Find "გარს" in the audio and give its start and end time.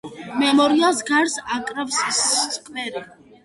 1.11-1.37